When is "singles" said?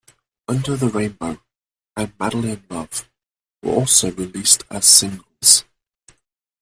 4.87-5.63